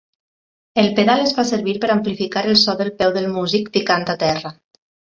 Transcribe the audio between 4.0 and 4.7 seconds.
a terra.